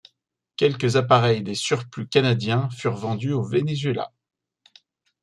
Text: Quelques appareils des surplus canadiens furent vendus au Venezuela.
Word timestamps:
Quelques 0.57 0.95
appareils 0.95 1.43
des 1.43 1.53
surplus 1.53 2.07
canadiens 2.07 2.71
furent 2.71 2.95
vendus 2.95 3.33
au 3.33 3.43
Venezuela. 3.43 4.11